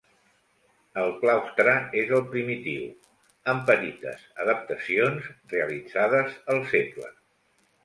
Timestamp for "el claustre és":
1.01-2.13